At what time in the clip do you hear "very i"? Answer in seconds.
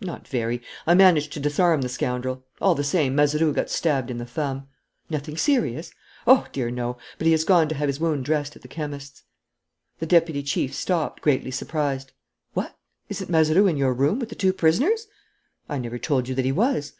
0.28-0.94